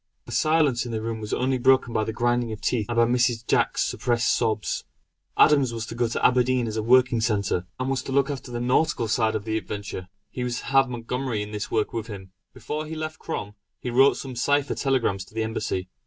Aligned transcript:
The 0.25 0.31
silence 0.31 0.83
in 0.83 0.91
the 0.91 0.99
room 0.99 1.21
was 1.21 1.31
only 1.31 1.59
broken 1.59 1.93
by 1.93 2.03
the 2.03 2.11
grinding 2.11 2.51
of 2.51 2.59
teeth, 2.59 2.87
and 2.89 2.95
by 2.95 3.05
Mrs. 3.05 3.45
Jack's 3.45 3.83
suppressed 3.83 4.33
sobs. 4.33 4.83
Adams 5.37 5.71
was 5.71 5.85
to 5.85 5.93
go 5.93 6.07
to 6.07 6.25
Aberdeen 6.25 6.65
as 6.65 6.75
a 6.75 6.81
working 6.81 7.21
centre, 7.21 7.67
and 7.79 7.87
was 7.87 8.01
to 8.01 8.11
look 8.11 8.31
after 8.31 8.49
the 8.49 8.59
nautical 8.59 9.07
side 9.07 9.35
of 9.35 9.45
the 9.45 9.59
adventure; 9.59 10.09
he 10.31 10.43
was 10.43 10.57
to 10.61 10.65
have 10.65 10.89
Montgomery 10.89 11.43
in 11.43 11.51
this 11.51 11.69
work 11.69 11.93
with 11.93 12.07
him. 12.07 12.31
Before 12.51 12.87
he 12.87 12.95
left 12.95 13.19
Crom, 13.19 13.53
he 13.79 13.91
wrote 13.91 14.17
some 14.17 14.35
cipher 14.35 14.73
telegrams 14.73 15.23
to 15.25 15.35
the 15.35 15.43
Embassy. 15.43 15.87